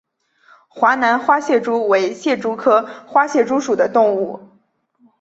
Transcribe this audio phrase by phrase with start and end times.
[0.67, 4.39] 华南花蟹蛛为蟹蛛科花蟹蛛属的动物。